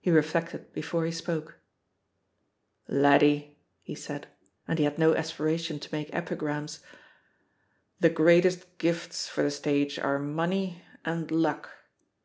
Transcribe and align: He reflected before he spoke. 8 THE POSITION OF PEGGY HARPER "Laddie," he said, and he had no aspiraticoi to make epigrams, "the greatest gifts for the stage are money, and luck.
He 0.00 0.12
reflected 0.12 0.72
before 0.72 1.04
he 1.04 1.10
spoke. 1.10 1.58
8 2.86 2.86
THE 2.86 2.94
POSITION 2.94 2.96
OF 2.96 2.96
PEGGY 2.96 2.98
HARPER 3.08 3.24
"Laddie," 3.24 3.58
he 3.82 3.94
said, 3.96 4.26
and 4.68 4.78
he 4.78 4.84
had 4.84 4.96
no 4.96 5.14
aspiraticoi 5.14 5.80
to 5.80 5.88
make 5.92 6.14
epigrams, 6.14 6.84
"the 7.98 8.10
greatest 8.10 8.78
gifts 8.78 9.26
for 9.28 9.42
the 9.42 9.50
stage 9.50 9.98
are 9.98 10.20
money, 10.20 10.82
and 11.04 11.32
luck. 11.32 11.68